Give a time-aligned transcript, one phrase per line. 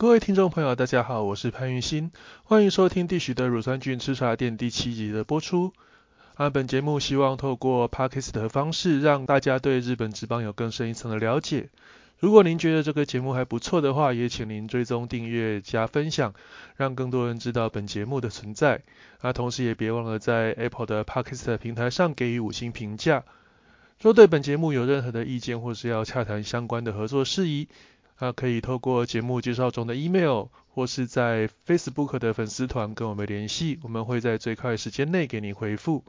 [0.00, 2.12] 各位听众朋友，大家好，我是潘云新，
[2.44, 5.72] 欢迎收听地许的乳酸菌吃茶店第七集的播出。
[6.36, 11.70] 啊，本节目希望透过 podcast 的方式，让大家对日本职棒有更深一层的了解。
[12.20, 16.32] 如果您觉得这个节目还不错的话，也请您追踪订阅加分享，
[16.76, 18.82] 让更多人知道本节目的存在。
[19.20, 23.24] 啊，同时也别忘了在 Apple 的 podcast 平台上给予五星评价。
[24.00, 27.66] 若对本节目有任何的意见，或是要洽谈相关的合作事宜，
[28.20, 36.04] 那，可以透过节目介绍中的 email，或是在 Facebook 的粉丝团跟我们联系，我们会在最快时间内给您回复。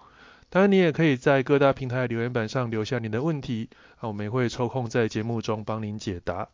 [0.50, 6.50] 当然，你也可以在各大平台留言板上留下您的问题，啊，我们也会抽空在节目中帮您解答。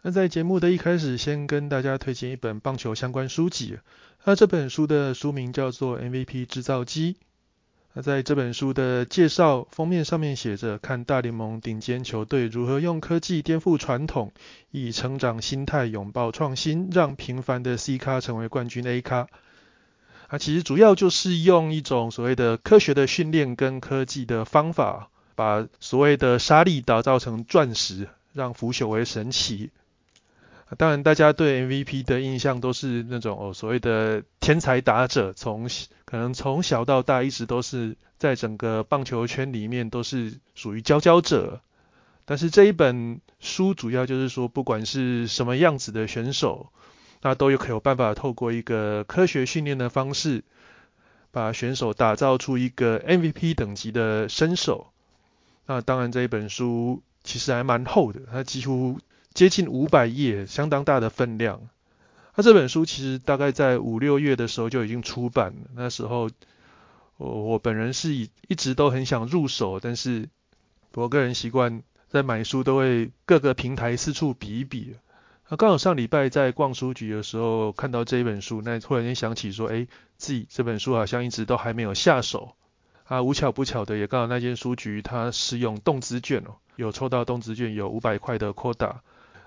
[0.00, 3.78] 那在节目的一开始，先跟大家推荐一本棒球相关书籍，
[4.24, 7.14] 那这本书的书名叫做《MVP 制造机》。
[7.92, 14.32] 那在这本书的介绍封面上面写着：看大联盟顶尖球队如何用科技颠覆传统，
[14.70, 19.26] 以成长心态拥抱创新，让平凡的 C 咖成为冠军 A 咖。
[20.28, 29.70] 啊，其实主要就是用一种所谓的科学的训练跟科技的方法，把所谓的沙粒打造成钻石，让腐朽为神奇。
[30.78, 35.68] 当然，大家对 MVP 的印象都是那种哦，所谓的天才打者，从
[36.04, 41.60] 可能从小到大一直都是在整个棒球圈里面都是属于佼佼者。
[42.24, 46.68] 但是这一本书主要就是说，不管是什么样子的选手，
[47.20, 50.44] 那都有可有办法透过一个科学训练的方式，
[51.32, 54.92] 把选手打造出一个 MVP 等级的身手。
[55.66, 59.00] 那当然这一本书其实还蛮厚的，它几乎。
[59.32, 61.68] 接近五百页，相当大的分量。
[62.34, 65.70] 那这本书其实大概在五六月的时候就已经出版了。
[65.74, 66.30] 那时候
[67.16, 70.28] 我我本人是一一直都很想入手，但是
[70.94, 74.96] 我个人习惯在买书都会各个平台四处比一比。
[75.48, 79.86] 那刚好上礼拜在逛书局的时候看到这一本书，那突然间想起说，哎，
[80.16, 82.54] 自己这本书好像一直都还没有下手。
[83.04, 89.02] 啊，无巧不巧的也刚好那间书局它使用动资券哦，有抽到动资券有五百块的扩大。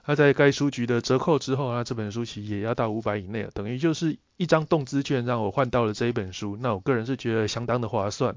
[0.06, 6.58] 那在该书局的折扣之后，那这本书其实也要到五百以内了，等于就是一张动资券让我换到了这一本书。
[6.59, 8.36] 那我个人是觉得相当的划算。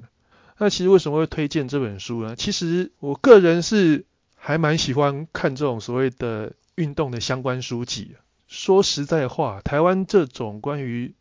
[0.59, 2.37] 那其实为什么会推荐这本书呢？
[2.37, 4.07] 其实我个人是
[4.37, 8.15] 还蛮喜欢看这种所谓的运动的相关书籍。
[8.47, 11.15] 说实在话，台湾这种关于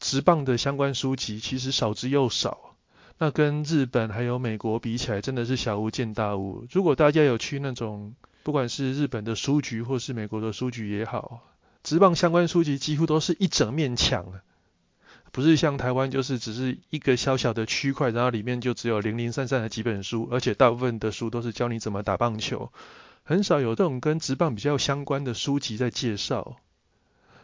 [0.00, 2.76] 直棒的相关书籍其实少之又少。
[3.18, 6.66] 那跟日本还有美国比起来，真的是小巫见大巫。
[6.70, 11.42] 如果大家有去那种不管是日本的书局或是美国的书局也好，
[11.82, 14.26] 职棒相关书籍几乎都是一整面墙
[15.30, 22.70] 不是像台湾就是只是一个小小的区块，然后里面就只有零零散散的几本书，而且大部分的书都是教你怎么打棒球，
[23.22, 26.56] 很少有这种跟职棒比较相关的书籍在介绍。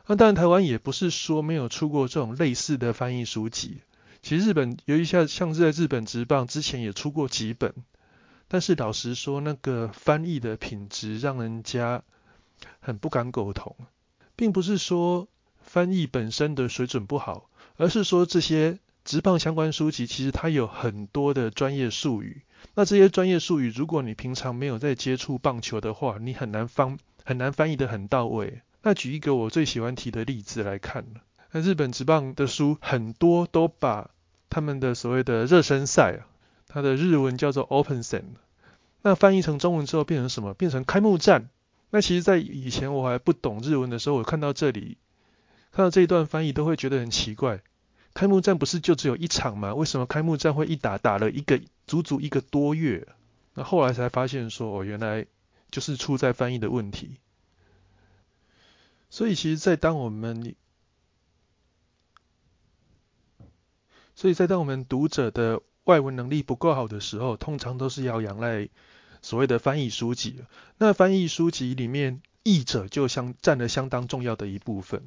[0.06, 3.78] 那当然台湾也不是说没有出过这种类似的翻译书籍，
[4.20, 7.72] 其实日本有一下像是在日本职棒之前也出过几本。
[8.48, 12.02] 但是老实说，那个翻译的品质让人家
[12.80, 13.76] 很不敢苟同，
[14.36, 15.28] 并不是说
[15.60, 22.40] 翻译本身的水准不好，而是说这些直棒相关书籍其实它有很多的专业术语，
[22.74, 28.62] 那这些专业术语如果你平常没有在接触棒球的话，你很难翻很难翻译的很到位。
[28.82, 31.04] 那举一个我最喜欢提的例子来看，
[31.52, 34.10] 那日本直棒的书很多都把
[34.48, 36.20] 他们的所谓的热身赛。
[36.68, 38.24] 它的日文叫做 Open Sen，
[39.00, 40.52] 那翻译成中文之后变成什么？
[40.52, 41.48] 变成开幕战。
[41.88, 44.98] 那其实，在以前我还不懂日文的时候，我看到这里，
[45.72, 47.62] 看到这一段翻译都会觉得很奇怪。
[48.12, 49.74] 开幕战不是就只有一场吗？
[49.74, 53.08] 为什么开幕战会一打打了一个足足一个多月？
[53.54, 55.24] 那后来才发现说，哦，原来
[55.70, 57.16] 就是出在翻译的问题。
[59.08, 60.54] 所以其实，在当我们，
[64.14, 65.62] 所以在当我们读者的。
[65.88, 68.68] 外文能力不够好的时候，通常都是要仰赖
[69.22, 70.42] 所谓的翻译书籍。
[70.76, 75.02] 那翻译书籍里面，译者就相占了相当重要的一部分。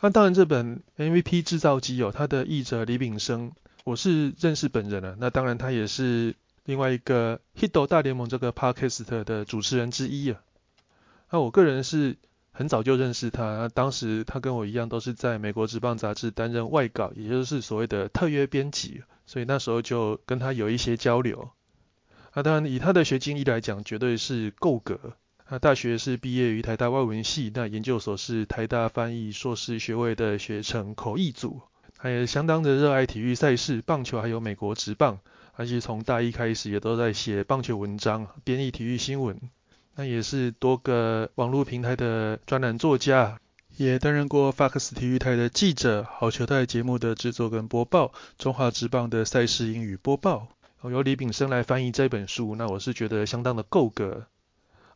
[0.00, 3.50] 那当然，这本 MVP 制造机哦，它的译者李炳生，
[3.82, 5.16] 我是认识本人了。
[5.18, 6.36] 那当然，他也是
[6.66, 10.40] 另外一个 Hito 大联盟这个 Podcast 的主持人之一啊。
[11.30, 12.16] 那我个人是
[12.52, 19.02] 很早就认识他，当时他跟我一样，都是在美国职棒杂志担任外稿，也就是所谓的特约编辑。
[19.24, 21.50] 所以那时候就跟他有一些交流。
[22.34, 25.14] 那，当然以他的学经历来讲，绝对是够格。
[25.46, 31.60] 他大学是毕业于台大外文系，那研究所是台大翻译硕士学位的学程口译组。
[31.96, 35.20] 他也相当的热爱体育赛事，棒球还有美国职棒，
[35.54, 39.38] 而且从大一开始也都在写棒球文章，编译体育新闻。
[39.94, 43.38] 那也是多个网络平台的专栏作家，
[43.76, 50.48] 也担任过 Fox 体育台的记者，好球台节目的制作跟播报，中华职棒的赛事英语播报，
[50.82, 54.26] 由李炳生来翻译这本书，那我是觉得相当的够格。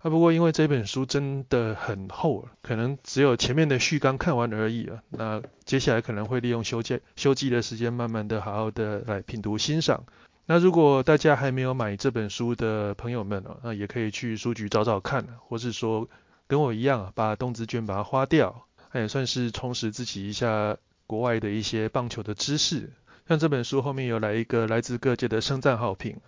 [0.01, 5.03] 啊，不过因为这本书真的很厚，可能只有前面的序纲看完而已啊。
[5.11, 10.05] 那接下来可能会利用休假休季的时间，慢慢的好好的来品读欣赏。
[10.49, 16.09] 那如果大家还没有买这本书的朋友们，那也可以去书局找找看，或是说
[16.47, 20.77] 跟我一样把动资券把它花掉，那也算是充实自己一下
[21.09, 22.93] 国外的一些棒球的知识。
[23.27, 26.21] 像这本书后面有来一个来自各界的称赞好评，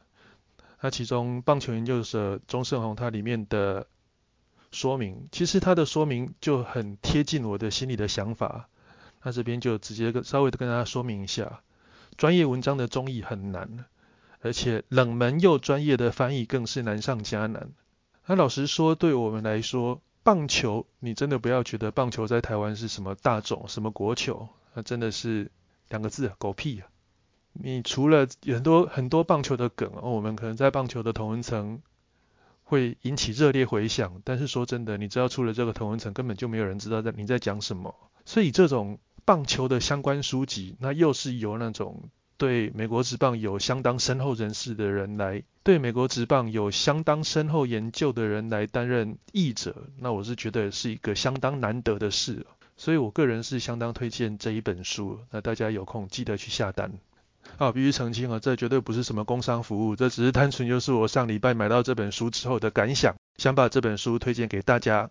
[0.80, 3.86] 那其中棒球研究社钟胜宏他里面的
[4.72, 8.68] 说明，其实他的说明就很贴近我的心里的想法。
[9.22, 11.60] 那这边就直接稍微的跟大家说明一下，
[12.16, 13.84] 专业文章的中译很难。
[14.40, 17.70] 而且冷门又专业的翻译更是难上加难。
[18.26, 25.50] 那老实说，对我们来说，棒球你真的不要觉得棒球在台湾是什么大种、什么国球，那真的是
[25.88, 26.86] 两个字，狗屁啊！
[27.52, 31.80] 你除了很多很多棒球的梗，我们可能在棒球的同文层
[32.62, 37.94] 会引起热烈回响，但是说真的，你知道出了这个同文层，根本就没有人知道在你在讲什么。
[38.24, 42.10] 所以这种棒球的相关书籍，那又是由那种。
[42.38, 52.46] 对美国职棒有相当深厚人士的人来，对美国职棒有相当深厚研究的人来担任译者，那我是觉得是一个相当难得的事，
[52.76, 56.92] 所以我个人是相当推荐这一本书，那大家有空记得去下单。
[57.56, 65.10] 啊，必须澄清啊，这绝对不是什么工商服务，这只是单纯就是我上礼拜买到这本书之后的感想，想把这本书推荐给大家。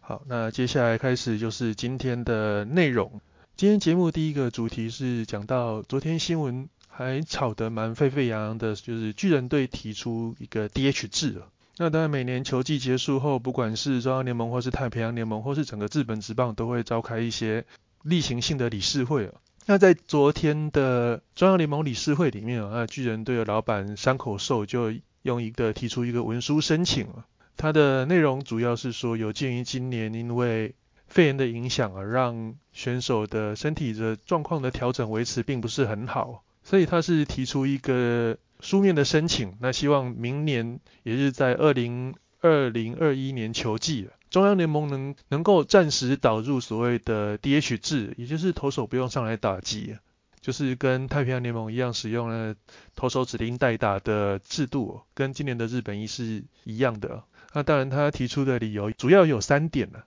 [0.00, 3.20] 好，那接下来开始就是今天的内容。
[3.58, 11.48] 今天节目第一个主题是讲到昨天新闻还炒得蛮沸沸扬扬的，就是巨人队提出一个 DH 制了。
[11.76, 17.64] 那当然每年球季结束后，不管是中央联盟或是太平洋联盟或是整个日本职棒，都会召开一些
[18.04, 19.28] 例行性的理事会。
[19.66, 27.08] 那在昨天的中央联盟理事会里面啊，那巨人队的老板山口寿就用一个提出一个文书申请
[27.56, 30.76] 它的内容主要是说，有鉴于今年因为
[31.08, 49.96] 肺炎的影响啊，让选手的身体的状况的调整维持并不是很好，所以他是提出一个书面的申请，那希望明年也是在二零二零二一年球季，中央联盟能能够暂时导入所谓的 DH 制，也就是投手不用上来打击，
[50.40, 52.54] 就是跟太平洋联盟一样使用了
[52.94, 57.24] 投手指令代打的制度，跟今年的日本一是一样的。
[57.54, 60.00] 那当然他提出的理由主要有三点呢。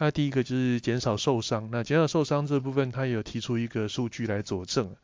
[0.00, 4.94] 那第一个就是减少受伤，那减少受伤这部分，他有提出一个数据来佐证。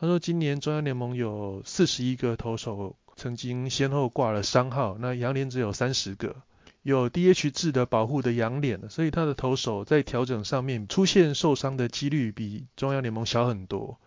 [0.00, 6.36] 他说今年中央联盟有四十一个投手曾经先后挂了伤号，那羊联只有三十个，
[6.82, 13.98] 有 DH 制的保护的羊联，所以他的投手在调整上面出现受伤的几率比中央联盟小很多。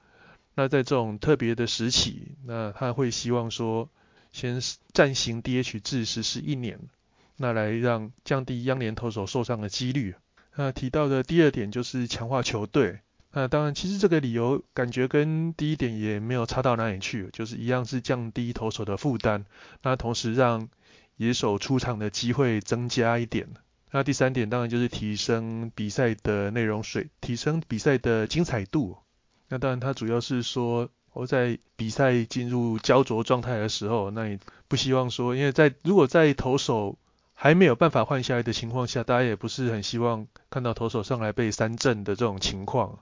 [0.56, 3.90] 那在这种特别的时期，那他会希望说
[4.32, 4.60] 先
[4.92, 6.80] 暂行 DH 制实施一年，
[7.38, 10.16] 那来让降低央联投手受伤的几率。
[10.56, 13.00] 那提到的第二点就是强化球队。
[13.34, 19.46] 那当然，其实这个理由感觉跟第一点也没有差到哪里去，就是一样是降低投手的负担，
[19.84, 20.68] 那同时让
[21.16, 23.48] 野手出场的机会增加一点。
[23.90, 28.98] 那第三点当然就是提升比赛的内容水，提升比赛的精彩度。
[29.48, 36.98] 那当然，它主要是说我在比赛进入焦灼状态的时候，那也不希望说，因为在如果在投手
[37.44, 43.00] 还没有办法换下来的情况下，大家也不是很希望看到投手上来被三振的这种情况。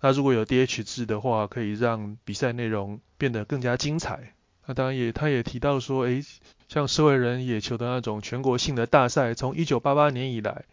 [0.00, 4.32] 那如果有 DH 制的话，可以让比赛内容变得更加精彩。
[4.64, 6.22] 那当然也，他也提到说，诶，
[6.68, 10.66] 像社会人野球的那种全国性的大赛，从1988年以来，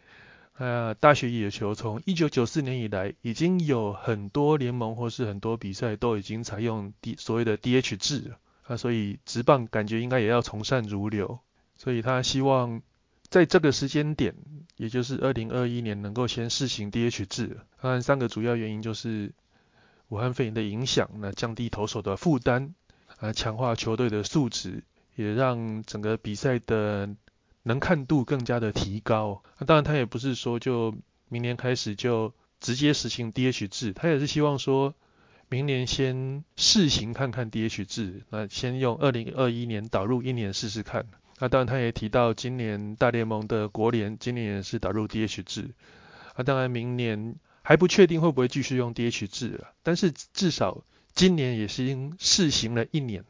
[0.60, 8.38] 呃，大学野球从1994年以来，已经有很多联盟或是很多比赛都已经采用 D 所谓的 DH 制了。
[8.68, 11.40] 啊，所以职棒感觉应该也要从善如流。
[11.76, 12.84] 所以他希望。
[13.32, 14.36] 在这个时间点，
[14.76, 17.58] 也就是二零二一年，能够先试行 DH 制。
[17.82, 19.32] 当然，三个主要原因就是
[20.10, 22.74] 武汉肺炎的影响，那降低投手的负担，
[23.22, 24.84] 啊，强化球队的素质，
[25.16, 27.16] 也让整个比赛的
[27.64, 29.42] 能看度更加的提高。
[29.60, 30.94] 那当然，他也不是说就
[31.30, 34.94] 明年开始就直接实行 DH 制，他也是希望说
[35.48, 41.06] 明年先试行看看 DH 制，那先用二零二一年导入一年试试看。
[41.42, 45.72] 那当然，他也提到今年大联盟的国联今年也是导入 DH 制。
[46.36, 50.84] 啊，当然明年还不确定会不会继续用 DH 制了，但是至少
[51.16, 53.26] 今年也是经试行了一年。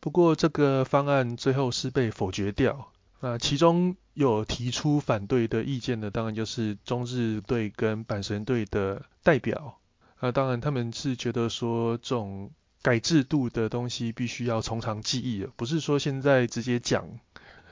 [0.00, 2.90] 不过这个方案最后是被否决掉。
[3.20, 9.78] 那其中有提出反对的意见的，当然就是中日队跟阪神队的代表。
[10.20, 12.50] 那当然他们是觉得说，这种
[12.86, 17.18] 改制度的东西必须要从长计议，不是说现在直接讲，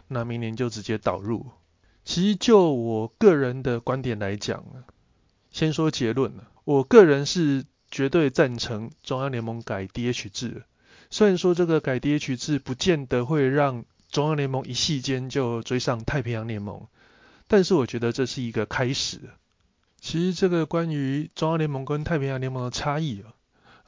[0.08, 1.46] 那明年就直接导入。
[2.04, 4.64] 其实就我个人的观点来讲，
[5.52, 6.32] 先说结论，
[6.64, 10.64] 我个人是绝对赞成中央联盟改 DH 制。
[11.10, 16.88] 虽然说这个改 DH 制不见得会让中央联盟一夕间就追上太平洋联盟，
[17.46, 19.20] 但是我觉得这是一个开始。
[20.00, 23.30] 其实这个关于中央联盟跟太平洋联盟的差异啊，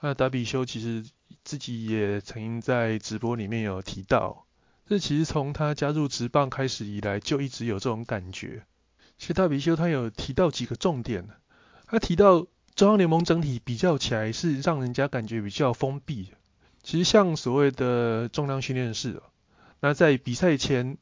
[0.00, 1.04] 那达比修其实
[1.46, 4.46] 自己也曾经在直播里面有提到。
[4.88, 8.64] 这其实从他加入职棒开始以来，就一直有这种感觉。
[9.16, 11.28] 其实大比修他有提到几个重点，
[11.86, 16.30] 他提到中央联盟整体比较起来是让人家感觉比较封闭。
[16.82, 19.22] 其实像所谓的重量训练室，
[19.78, 20.98] 那在比赛前，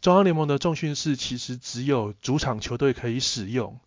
[0.00, 3.78] 中央联盟的重训室其实只有主场球队可以使用，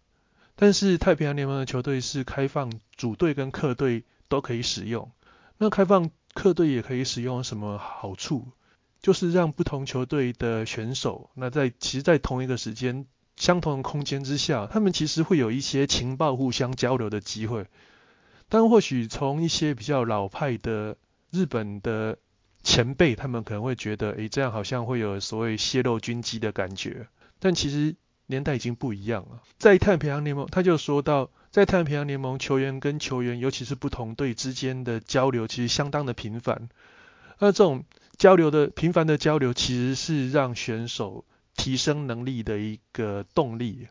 [0.55, 5.11] 但是太平洋联盟的球队是开放主队跟客队都可以使用。
[5.57, 8.47] 那开放客队也可以使用，什么好处？
[9.01, 17.67] 就是让不同球队的选手，那在其实，在同一个时间、相同的空间之下，他们其实会有一些情报互相交流的机会。
[18.49, 20.97] 但或许从一些比较老派的
[21.31, 22.17] 日本的
[22.63, 27.07] 前辈，他们可能会觉得，诶，这样好像会有所谓泄露军机的感觉。
[27.39, 27.95] 但其实
[28.25, 29.41] 年代已经不一样了。
[29.57, 36.69] 在太平洋联盟，他就说到，在太平洋联盟，球员跟球员，尤其是不同队之间的交流，其实相当的频繁。
[37.39, 37.83] 那这种
[38.17, 41.25] 交流的频繁的交流，其实是让选手
[41.55, 43.87] 提升能力的一个动力，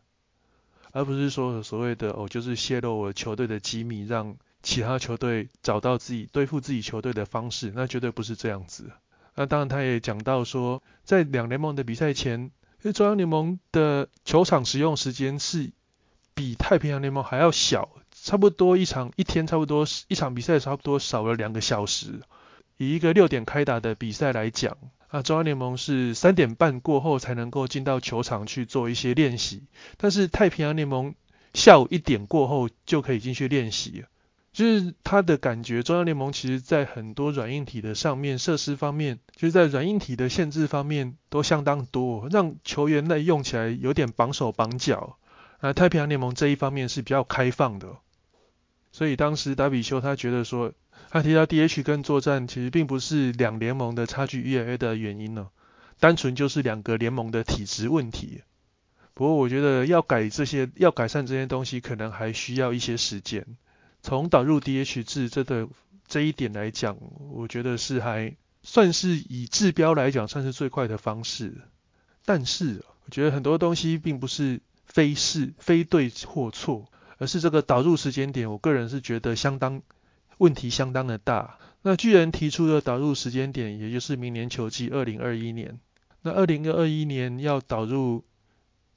[0.93, 8.91] 而不是说所谓的哦，就是泄露我球队的机密，让其他球队找到自己对付自己球队的方式，那绝对不是这样子。
[9.35, 12.51] 那当然，他也讲到说，在两联盟的比赛前，因
[12.83, 15.73] 为中央联盟的球场使用时间是
[16.37, 22.21] 比太平洋联盟还要小，差不多一场一天差不多一场比赛差不多少了两个小时。
[22.77, 24.77] 以一个六点开打的比赛来讲，
[25.09, 29.63] 啊，中央联盟是三点半过后才能够进到球场去做一些练习，
[29.97, 31.15] 但是太平洋联盟
[31.55, 34.05] 下午一点过后就可以进去练习，
[34.53, 45.17] 就是他的感觉，中央联盟其实在很多软硬体的上面设施方面，就是在软硬体的限制方面都相当多，让球员在用起来有点绑手绑脚，
[45.59, 47.97] 啊，太平洋联盟这一方面是比较开放的，
[48.93, 50.73] 所以当时达比修他觉得说。
[51.11, 55.51] 他提到 DH 跟作战其实并不是两联盟的差距越来越大的原因呢，
[56.01, 58.43] 单纯就是两个联盟的体质问题。
[59.13, 63.47] 不过我觉得要改这些，要改善这些东西，可能还需要一些时间。
[64.03, 65.69] 从导入 DH 制这个
[66.09, 66.97] 这一点来讲，
[67.31, 71.55] 我觉得是还算是以治标来讲，算是最快的方式。
[72.25, 76.87] 但是我觉得很多东西并不是非是非对或错，
[77.19, 79.83] 而是这个导入时间点，我个人是觉得相当。
[80.39, 81.59] 问题相当的大。
[81.81, 85.81] 那巨人提出的导入时间点，也就是明年球季二零二一年。
[86.21, 88.23] 那二零二一年要导入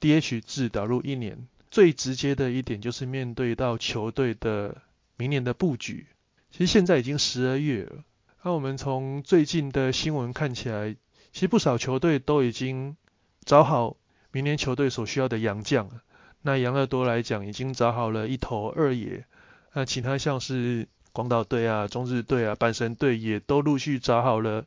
[0.02, 4.82] DH 制，导入一年，最直接的一点就是面对到球队的
[5.16, 6.08] 明年的布局。
[6.50, 8.04] 其实现在已经十二月了，
[8.42, 10.94] 那我们从最近的新闻看起来，
[11.32, 12.98] 其实不少球队都已经
[13.46, 13.96] 找好
[14.32, 15.90] 明年球队所需要的洋将。
[16.42, 19.26] 那养乐多来讲，已经找好了一头二野。
[19.72, 24.64] 那其他像是广岛队啊、中日队啊、阪神队也都陆续找好了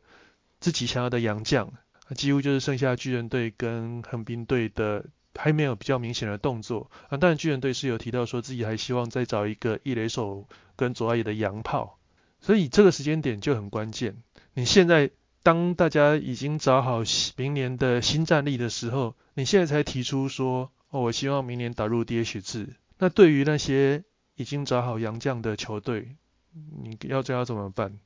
[0.59, 1.73] 自己想要的洋将，
[2.15, 5.05] 几乎就是剩下巨人队跟横滨队的
[5.35, 7.17] 还没有比较明显的动作啊。
[7.17, 11.97] 当然巨人队是有提到说自己还希望再找一个一垒手跟左外野的洋炮，
[12.39, 14.17] 所以这个时间点就很关键。
[14.53, 15.09] 你现在
[15.43, 17.03] 当大家已经找好
[17.35, 24.03] 明年的新战力的时候，你现在才提出说哦，我希望明年打入 DH 制，那对于那些
[24.35, 26.15] 已经找好洋将的球队，
[26.53, 27.99] 你要这样怎么办？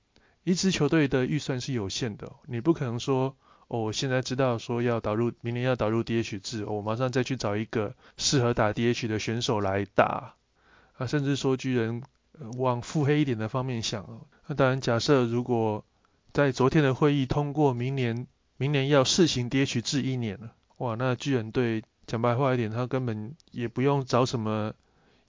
[0.43, 3.35] 一支球队的预算是有限的，你不可能说，
[3.67, 10.33] 哦，我现在知道说要导入，明年要导入 DH 制，我马上再去找一个适合打 DH 的选手来打，
[10.97, 12.01] 啊，甚至说巨人
[12.57, 15.83] 往腹黑一点的方面想，那当然假设如果
[16.33, 24.73] 在昨天的会议通过明年，明年要试行 DH 制一年了，哇，那巨人队讲白话一点，他根本也不用找什么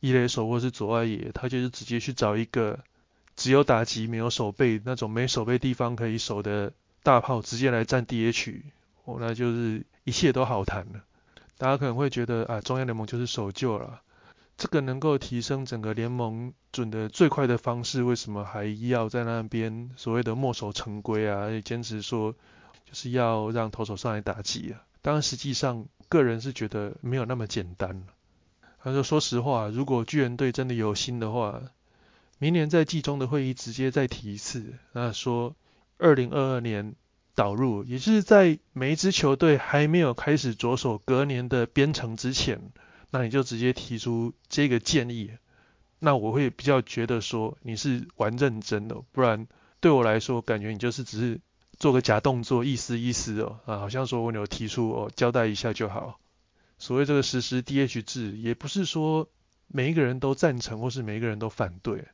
[0.00, 2.78] 一垒手或是左外野，他就是直接去找一个。
[3.36, 6.72] 只有打击没有守备那种没守备地方可以守的
[7.04, 8.62] 大炮，直接来占 DH，
[9.04, 11.04] 哦，那就是一切都好谈了。
[11.56, 14.02] 大家可能会觉得啊，中央联盟就是守旧了，
[14.58, 21.48] 这个能够提升整个联盟准的最快的方式，为什么还要在那边所谓的墨守成规啊？
[21.64, 22.32] 坚持说
[22.84, 24.82] 就是要让投手上来打击啊？
[25.00, 28.04] 当然实际上个人是觉得没有那么简单。
[28.82, 31.62] 他说说实话，如果巨人队真的有心的话，
[32.38, 35.54] 明年在季中的会议直接再提一次，那说
[35.98, 36.96] 二零二二年
[37.36, 42.60] 导入，也就是在每一支球队还没有开始着手隔年的编程之前，
[43.10, 45.30] 那你就直接提出这个建议，
[45.98, 49.46] 那我会比较觉得说你是玩认真的，不然
[49.80, 51.40] 对我来说感觉你就是只是
[51.78, 56.20] 做个假动作，意思意思哦，啊，好像说我有提出哦，交代一下就好。
[56.78, 59.28] 所谓这个实施 DH 制，也不是说
[59.66, 62.04] 每一个人都赞成或是每一个人都反对。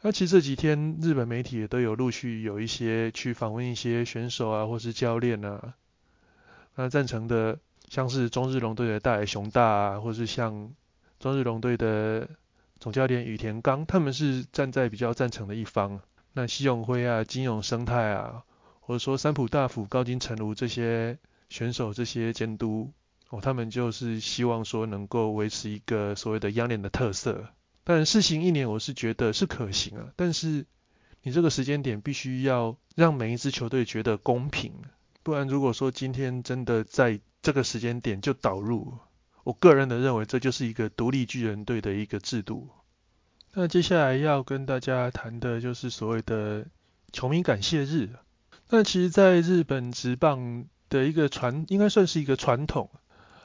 [0.00, 5.74] 那其实这几天日本媒体也都有陆续有一些去访问一些选手啊，或是教练啊。
[6.74, 7.58] 那赞成的
[7.92, 10.72] 像是中日龙队的大野雄大啊，或是像
[11.20, 12.26] 中日龙队的
[12.80, 16.00] 总教练羽田刚，他们是站在比较赞成的一方。
[16.32, 18.44] 那西永辉啊、金永生态啊，
[18.80, 21.18] 或者说三浦大辅、高金成儒这些
[21.50, 22.90] 选手这些监督
[23.28, 27.46] 哦，他们就是希望说能够维持一个所谓的央联的特色。
[27.84, 30.06] 但试行一年，我是觉得是可行啊。
[30.16, 30.64] 但是
[31.22, 34.72] 你这个时间点必须要让每一支球队觉得公平，
[35.22, 38.98] 不然如果说今天真的在这个时间点就导入，
[39.42, 42.68] 我个人的认为这就是一个独立巨人队的一个制度。
[43.52, 46.66] 那接下来要跟大家谈的就是所谓的
[47.12, 48.10] 球迷感谢日。
[48.70, 52.88] 那其实，在日本职棒的一个传，应该算是一个传统。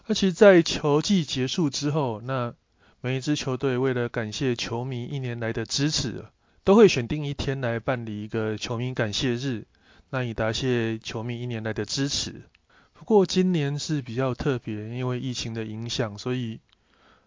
[0.05, 2.53] 那其实，在球季结束之后，那
[3.01, 6.23] 每一支球队为了感谢球迷一年来的支持，
[6.63, 9.65] 都会选定一天来办理一个球迷感谢日，
[10.09, 12.43] 那以答谢球迷一年来的支持。
[12.99, 16.59] 不过今年是比较特别，因为疫情的影响，所以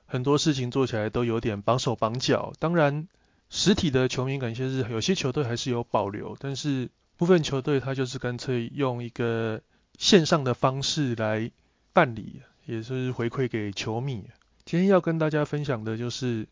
[0.05, 2.53] 很多事情做起来都有点绑手绑脚。
[2.59, 3.09] 当然，
[3.49, 9.61] 实体的球迷感谢日，有些球队还是有保留，但是部分球队他就是干脆用一个
[9.97, 11.51] 线上的方式来
[11.93, 14.25] 办理，也就是回馈给球迷。
[14.65, 16.47] 今天要跟大家分享的就是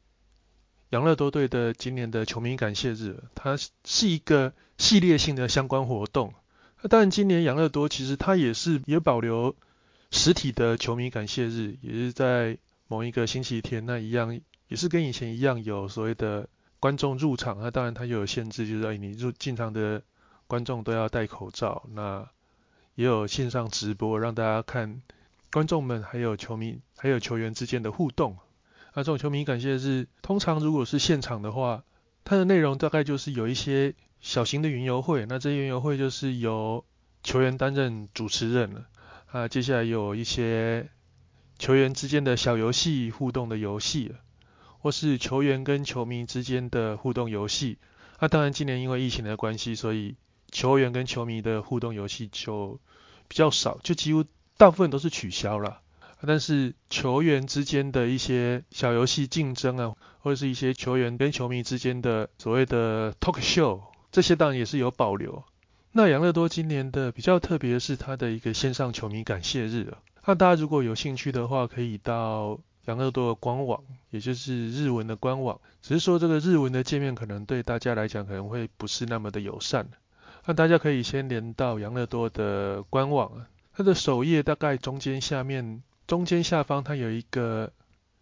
[0.90, 6.32] 养乐多队的今年的球迷感谢日，它是一个系列性的相关活动。
[6.82, 9.56] 那当然，今年养乐多其实它也是也保留
[10.10, 16.48] 实体的球迷感谢日，也是在某一个星期天，那一样也是跟以前一样有所谓的
[16.80, 17.58] 观众入场。
[17.60, 20.02] 那当然它又有限制，就是你入进场的
[20.46, 21.84] 观众都要戴口罩。
[21.92, 22.28] 那
[22.94, 25.02] 也有线上直播，让大家看。
[25.50, 28.36] 观众们还有球迷还有球员之间的互动，
[28.92, 31.84] 那这种球迷感谢日，通常如果是现场的话，
[32.28, 36.84] 它的内容大概就是有一些小型的云游会，那这些云游会就是由
[37.22, 38.84] 球员担任主持人了，
[39.28, 40.90] 啊，接下来有一些
[41.58, 44.14] 球员之间的小游戏互动的游戏，
[44.78, 47.78] 或是球员跟球迷之间的互动游戏，
[48.20, 50.16] 那当然今年因为疫情的关系，所以
[50.52, 52.78] 球员跟球迷的互动游戏就
[53.26, 54.22] 比较少，就几乎。
[54.58, 55.82] 大部分都是取消了，
[56.26, 65.44] 但是球员之间的一些小游戏竞争啊，或者是一些球员跟球迷之间的所谓的 talk show，这些当然也是有保留。
[65.92, 79.88] 那养乐多今年的比较特别是它的一个线上球迷感谢日啊，那大家如果有兴趣的话，可以到养乐多的官网，也就是日文的官网，只是说这个日文的界面可能对大家来讲可能会不是那么的友善，
[80.46, 83.46] 那大家可以先连到养乐多的官网啊。
[83.74, 87.70] 它的首页大概中间下面中间下方它有一个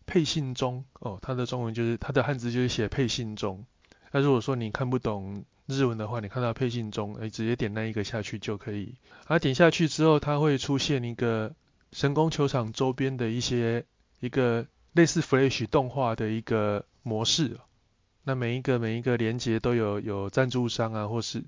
[0.06, 3.64] 配信中哦，它的中文就是它的汉字就是写配信中。
[4.10, 8.96] 那如果说你看不懂日文的话，你看到配信中，哎，直接点那一个下去就可以。
[9.26, 11.54] 啊，点下去之后，它会出现一个
[11.92, 13.84] 神宫球场周边的一些
[14.18, 17.58] 一个类似 Flash 动画的一个模式。
[18.24, 21.44] 那每一个每一个连接都有有赞助商啊，或是。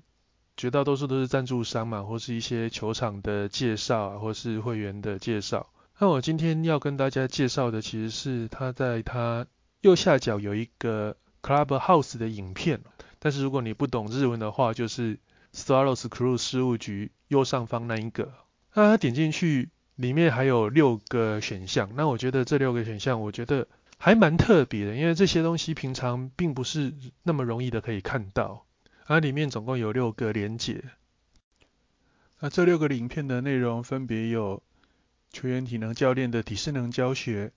[0.55, 5.67] 绝大多数都是赞助商嘛，或是一些球场的介绍啊，或是会员的介绍。
[6.01, 9.45] 那我今天要跟大家介绍的，其实是他在他
[9.81, 12.79] 右下角有一个 Clubhouse 的影片。
[13.19, 15.19] 但是如果你不懂日文的话，就是
[15.53, 18.31] Swallows Crew 事务局右上方那一个。
[18.73, 21.89] 那他点进去，里面还有六个选项。
[21.95, 28.65] 那我觉得这六个选项，我觉得还蛮特别的，因为这些东西平常并不是那么容易的可以看到。
[29.05, 30.81] 它里面总共有六个连结，
[32.39, 34.63] 那这六个影片的内容分别有
[35.31, 37.51] 球员体能教练的体适能教学、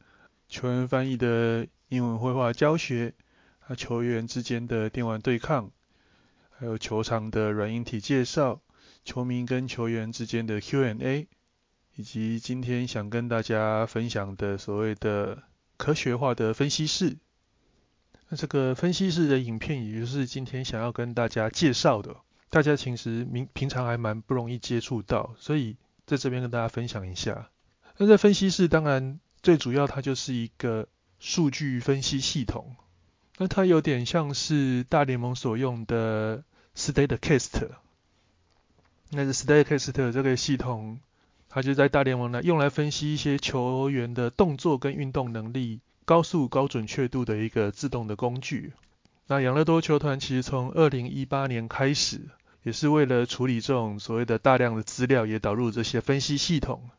[0.48, 3.14] 球员翻译的英文绘画教学、
[3.60, 5.70] 啊球员之间的电玩对抗，
[6.50, 8.60] 还有球场的软硬体介绍、
[9.04, 11.28] 球迷跟球员之间的 Q&A，
[11.96, 15.42] 以及今天想跟大家分享的所谓的
[15.76, 17.16] 科学化的分析室。
[18.28, 22.16] 那这个分析师的影片，也就是今天想要跟大家介绍的，
[22.50, 27.48] 大家其实平平常还蛮不容易接触到，所以在这边跟大家分享一下。
[28.02, 30.88] 那在分析室，当然最主要它就是一个
[31.20, 32.74] 数据分析系统。
[33.38, 36.42] 那它有点像是大联盟所用的
[36.74, 37.68] Statecast。
[39.10, 40.98] 那是 Statecast 这个系统，
[41.48, 48.72] 它就在大联盟呢用来分析一些球员的动作跟运动能力、高速高准确度的一个自动的工具。
[49.28, 52.20] 那养乐多球团其实从二零一八年开始，
[52.64, 56.90] 也是为了处理这种所谓的大量的资料，也导入这些分析系统。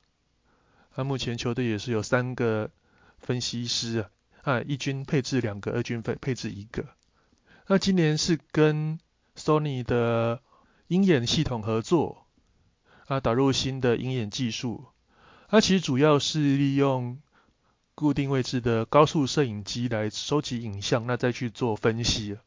[0.96, 2.70] 那目前球队也是有三个
[3.18, 4.10] 分析师啊，
[4.44, 6.86] 啊一军配置两个，二军配配置一个。
[7.68, 9.00] 那今年是跟
[9.36, 10.42] Sony 的
[10.88, 12.26] 鹰眼系统合作，
[13.08, 14.86] 啊，导入新的鹰眼技术。
[15.50, 17.20] 它其实主要是利用
[17.96, 22.38] 固定位置的高速摄影机来收集影像，那再去做分析。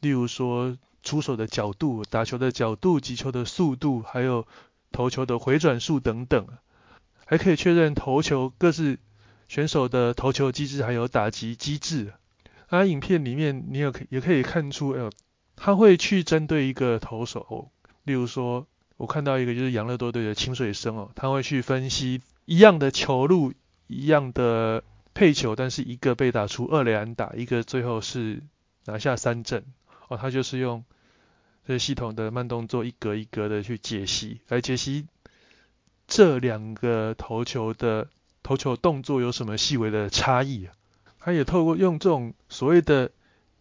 [0.00, 4.46] 例如说出手的角度、打球的角度、击球的速度，还有
[4.90, 6.48] 投球的回转数等等，
[7.26, 8.98] 还可以确认投球各自
[9.48, 12.14] 选手的投球机制，还有打击机制。
[12.68, 15.10] 啊，影片里面你也可也可以看出，呃，
[15.56, 17.70] 他会去针对一个投手，
[18.04, 23.52] 例如说，我看到一个就是养乐多队的清水生哦，他会去分析一样的球路。
[23.88, 24.82] 一样的
[25.14, 28.42] 配球，但是一个被打出二垒安打，一个最后是
[28.84, 29.62] 拿下三振。
[30.08, 30.84] 哦，他就是用
[31.68, 35.06] 这系统的慢动作一格一格的去解析，来解析
[36.06, 38.08] 这两个投球的
[38.42, 40.72] 投球动作有什么细微的差异啊。
[41.18, 43.10] 他也透过用这种所谓的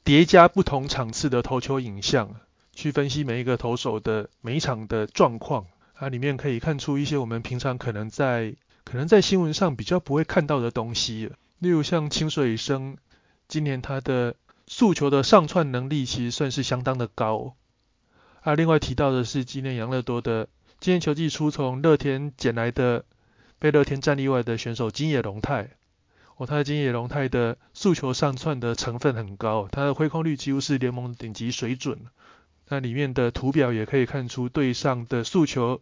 [0.04, 2.36] 叠加不同场次的投球影像，
[2.74, 5.66] 去分析每一个投手的每一场的状况。
[5.96, 8.54] 它里面可以看出一些我们平常可能在
[8.84, 12.98] 可能在新闻上比较不会看到的东西，例如像清水生，
[13.48, 14.36] 今年他的
[14.68, 17.56] 速球的上窜能力其实算是相当的高。
[18.42, 20.48] 啊，另外提到的是今年养乐多的
[20.80, 23.06] 今年球季初从乐天捡来的
[23.60, 25.70] 被乐天战例外的选手金野龙太，
[26.38, 32.00] 哦，他的金野龙太的速球上窜的成分很高，他的挥空率几乎是联盟顶级水准。
[32.68, 35.82] 那里面的图表也可以看出对上的速球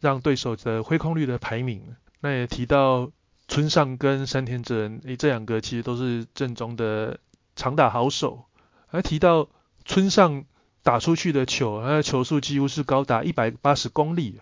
[0.00, 1.96] 让对手的挥空率的排名。
[2.20, 3.10] 那也提到
[3.46, 7.18] 村上跟山田哲人，诶，这两个其实都是正宗的
[7.56, 8.44] 长打好手。
[8.86, 9.48] 还提到
[9.84, 10.44] 村上
[10.84, 14.38] 打出去的球，他的球速几乎是高达一百八十公里。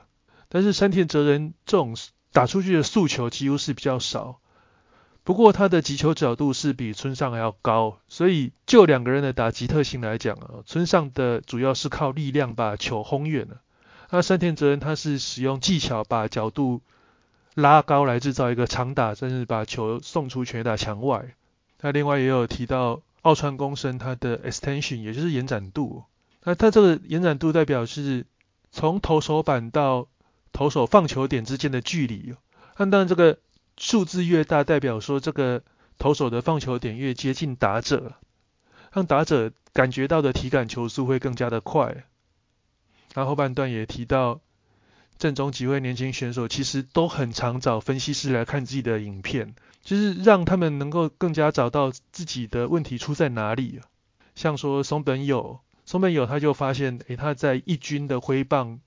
[0.50, 1.96] 但是山田哲人这种
[2.32, 4.40] 打出去的速球几乎是比较少。
[5.24, 13.62] 不过他的击球角度是比村上还要高，所以就两个人的打击特性来讲啊，村上的主要是靠力量把球轰远了。
[14.10, 16.82] 那山田哲人他是使用技巧把角度。
[17.54, 21.34] 拉高来制造一个长打，甚至把球送出全打墙外。
[21.82, 26.04] 那另外也有提到奥川公生他的 extension，也就是延展度。
[26.42, 28.26] 那它这个延展度代表是
[28.70, 30.08] 从投手板到
[30.52, 32.34] 投手放球点之间的距离。
[32.76, 33.38] 那当然这个
[33.76, 35.62] 数字越大，代表说这个
[35.98, 38.14] 投手的放球点越接近打者，
[38.92, 42.04] 让打者感觉到的体感球速会更加的快。
[43.14, 44.40] 那后半段也提到。
[45.18, 53.80] 正中几位年轻选手其实都很常找分析师来看自己的影片，就是让他们能够更加找到自己的问题出在哪里。
[54.34, 55.60] 像说松本友，
[55.92, 58.80] 松本友他就发现，诶，他在一军的挥棒，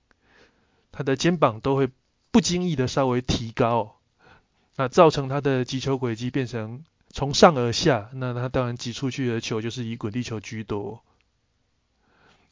[0.90, 1.88] 他的肩膀都会
[2.32, 4.00] 不经意的稍微提高，
[4.74, 11.04] 那造成他的击球轨迹变成从上而下，那他当然击出去的球就是以滚地球居多。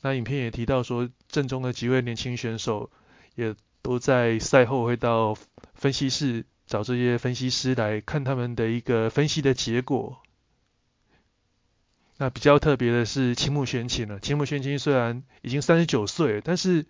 [0.03, 2.93] 那影片也提到说，正中的几位年轻选手
[3.35, 3.57] 也。
[3.85, 5.37] 都在赛后会到
[5.75, 10.23] 分析室找这些分析师来看他们的一个分析的结果。
[12.16, 16.87] 那比较特别的是青木玄清了，青木玄清虽然已经三十九岁，但是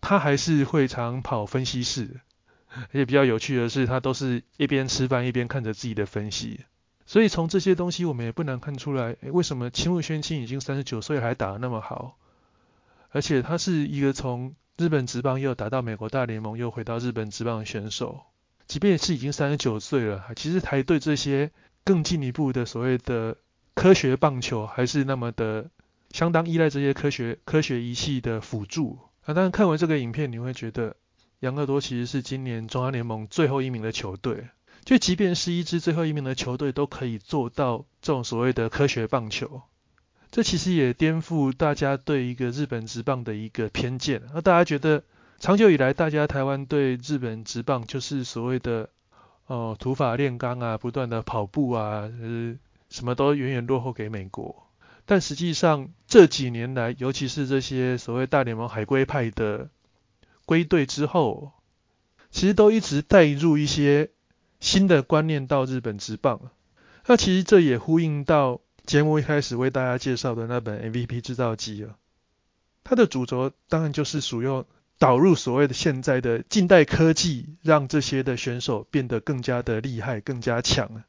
[0.00, 2.20] 他还是会常跑分析室，
[2.68, 6.60] 而且比较有趣的是，他都是一边吃饭一边看着自己的分析。
[7.06, 12.18] 所以从这些东西我们也不难看出来，为什么青木玄清已经三十九岁还打得那么好，
[13.10, 18.22] 而且他是一个从日本职棒又打到美国大联盟，又回到日本职棒的选手，
[18.66, 21.50] 即便是已经三十九岁了，其实还对这些
[21.84, 23.36] 更进一步的所谓的
[23.76, 25.70] 科学棒球，还是那么的
[26.10, 28.98] 相当依赖这些科学科学仪器的辅助。
[29.26, 30.96] 啊，当然看完这个影片，你会觉得
[31.40, 34.48] 养乐多其实是今年中央联盟最后一名的球队。
[34.84, 39.62] 就即便是一支最后一名的球队，都可以做到这种所谓的科学棒球。
[40.30, 44.22] 这其实也颠覆大家对一个日本职棒的一个偏见。
[44.32, 45.02] 那大家觉得，
[45.38, 48.88] 长久以来，大家台湾对日本职棒就是所谓的
[49.46, 52.54] 哦土法炼钢啊，不断的跑步啊，呃，
[52.88, 54.68] 什么都远远落后给美国。
[55.04, 59.70] 但实际上这几年来，尤其是这些所谓大联盟海归派的
[60.44, 61.52] 归队之后，
[62.30, 64.10] 其实都一直带入一些
[64.58, 66.50] 新的观念到日本职棒。
[67.06, 71.94] 那其实这也呼应到节目一开始为大家介绍的那本 MVP 制造机啊，
[72.82, 74.64] 它的主轴当然就是属于
[74.98, 81.04] 导入所谓的现在的近代科技，让这些的选手变得更加的厉害、更加强。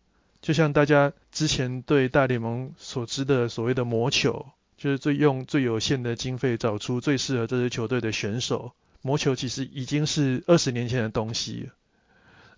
[0.47, 4.45] 就像大家之前对大联盟所知的所谓的魔球，
[4.77, 8.71] 就是最用最有限的经费找出最适合这支球队的选手。
[9.01, 11.69] 魔球其实已经是二十年前的东西，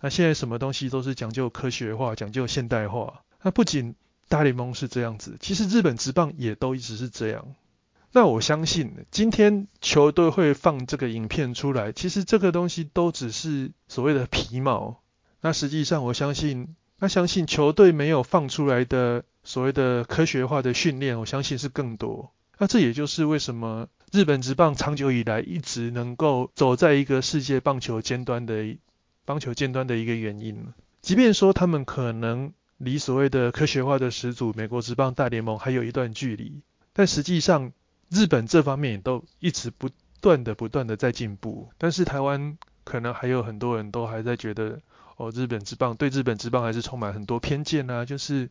[0.00, 3.22] 那现在什么东西都是讲究科学化、讲究现代化。
[3.42, 3.96] 那不仅
[4.28, 7.56] 大联盟是这样子，其实日本职棒也都一直是这样。
[8.12, 15.00] 那我相信今天球队会放这个影片出来，其实这个东西都只是所谓的皮毛。
[15.40, 22.30] 那实际上我相信，那相信球队没有放出来的所谓的科学化的训练，我相信是更多。
[22.58, 28.76] 那这也就是为什么日本职棒长久以来一直能够走在一个世界棒球尖端的
[29.24, 30.66] 棒球尖端的一个原因。
[31.00, 36.60] 即便说他们可能离所谓的科学化的始祖美国职棒大联盟还有一段距离，
[36.92, 37.72] 但实际上
[38.10, 39.88] 日本这方面也都一直不
[40.20, 41.70] 断的不断的在进步。
[41.78, 44.80] 但是台湾可能还有很多人都还在觉得，
[45.20, 48.48] 哦，日本职棒对日本职棒还是充满很多偏见啊，就是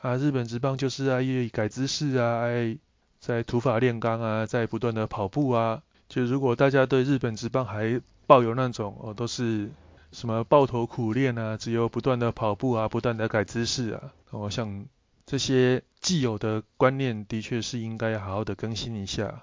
[0.00, 2.76] 啊，日本职棒就是啊，以改姿势啊，爱
[3.18, 5.82] 在土法炼钢啊，在不断的跑步啊。
[6.08, 9.70] 就如果大家对日本职棒还抱有那种哦，都是。
[10.12, 14.86] 什么抱头苦练啊，只有不断的跑步啊，不断的改姿势啊，我想
[15.26, 19.42] 这些既有的观念的确是应该好好的更新一下。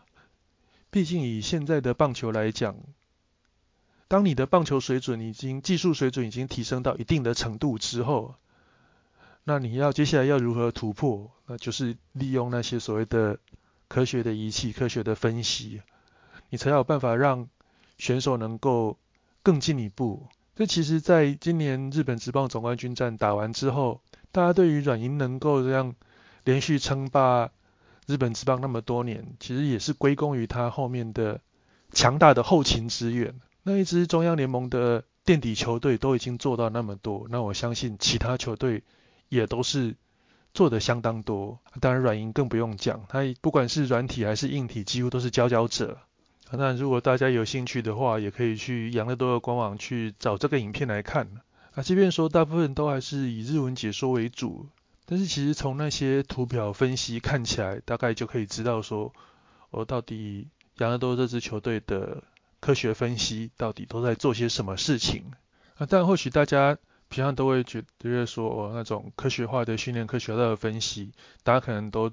[0.90, 2.76] 毕竟以现在的棒球来讲，
[4.14, 8.36] 当你的棒球水准已经技术水准已经提升到一定的程度之后，
[9.44, 11.32] 那你要接下来要如何突破？
[11.48, 13.40] 那就是利用那些所谓的
[13.88, 15.82] 科学的仪器、科学的分析，
[16.52, 17.50] 你才有办法让
[17.98, 19.00] 选手能够
[19.42, 20.28] 更进一步。
[20.56, 24.00] 这其实，在今年日本职棒总冠军战打完之后，
[24.32, 25.96] 大家对于软银能够这样
[26.44, 27.50] 连续称霸
[28.06, 31.42] 日本职棒那么多年，其实也是归功于他后面的
[31.92, 33.34] 强大的后勤支援。
[33.64, 38.84] 那一支中央联盟的垫底球队都已经做到那么多，那我相信其他球队
[39.30, 39.96] 也都是
[40.54, 41.60] 做的相当多。
[41.80, 45.98] 当然，软银更不用讲，他不管是软体还是硬体，几乎都是佼佼者。
[46.52, 51.28] 那如果大家有兴趣的话，也可以去养乐多的官网去找这个影片来看。
[51.74, 54.68] 啊，即便说大部分都还是以日文解说为主，
[55.06, 59.12] 但是其实从那些图表分析看起来，大概就可以知道说，
[59.72, 62.24] 我到底养乐多这支球队的
[62.64, 65.34] 科学分析到底都在做些什么事情。
[65.76, 66.78] 啊，但或许大家
[67.10, 71.12] 平常都会觉得说，哦，那种科学化的训练、科学化的分析，
[71.44, 72.10] 大家可能都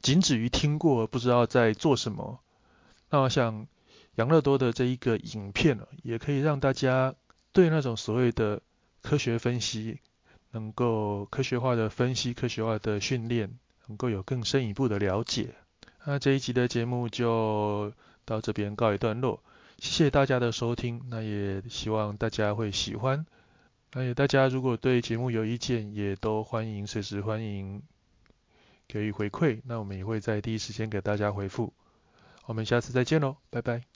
[0.00, 2.40] 仅止于听过，不知道在做什么。
[3.10, 3.66] 那我想，
[4.14, 7.14] 养乐多的这一个影片呢，也可以让大家
[7.52, 8.62] 对那种所谓的
[9.02, 9.98] 科学分析，
[10.52, 15.54] 能够科学化的分析、科学化的训练，能够有更深一步的了解。
[16.06, 17.92] 那这一集的节目就
[18.24, 19.42] 到这边告一段落，
[19.78, 23.26] 谢谢大家的收听，那也希望大家会喜欢。
[23.92, 27.82] 那也大家如果对节目有意见，也都欢迎随时欢迎
[28.88, 31.72] 给予回馈，那我们也会在第一时间给大家回复。
[32.46, 33.93] 我们下次再见喽，拜拜。